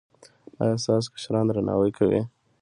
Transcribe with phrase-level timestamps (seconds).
[0.61, 2.21] ایا ستاسو کشران درناوی کوي؟